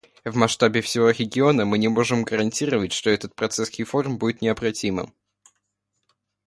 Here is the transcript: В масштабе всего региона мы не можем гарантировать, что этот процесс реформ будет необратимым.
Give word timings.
В 0.25 0.35
масштабе 0.35 0.81
всего 0.81 1.11
региона 1.11 1.63
мы 1.63 1.77
не 1.77 1.87
можем 1.87 2.23
гарантировать, 2.23 2.91
что 2.91 3.11
этот 3.11 3.35
процесс 3.35 3.69
реформ 3.77 4.17
будет 4.17 4.41
необратимым. 4.41 5.13